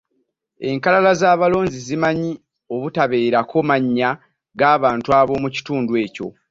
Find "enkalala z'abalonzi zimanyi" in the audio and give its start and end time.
0.69-2.31